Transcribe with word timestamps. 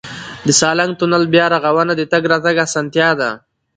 د 0.45 0.47
سالنګ 0.59 0.91
تونل 0.99 1.23
بیا 1.33 1.45
رغونه 1.55 1.93
د 1.95 2.01
تګ 2.11 2.23
راتګ 2.31 2.55
اسانتیا 2.65 3.09
ده. 3.19 3.29